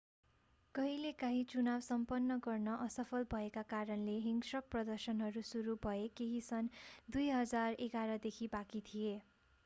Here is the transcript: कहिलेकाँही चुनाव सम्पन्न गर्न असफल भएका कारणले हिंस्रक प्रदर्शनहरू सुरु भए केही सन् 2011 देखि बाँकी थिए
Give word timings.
कहिलेकाँही 0.75 1.43
चुनाव 1.49 1.79
सम्पन्न 1.79 2.37
गर्न 2.45 2.67
असफल 2.85 3.23
भएका 3.31 3.61
कारणले 3.73 4.15
हिंस्रक 4.23 4.71
प्रदर्शनहरू 4.71 5.43
सुरु 5.49 5.75
भए 5.83 6.07
केही 6.15 6.39
सन् 6.45 6.71
2011 7.17 8.17
देखि 8.23 8.47
बाँकी 8.51 8.81
थिए 8.87 9.13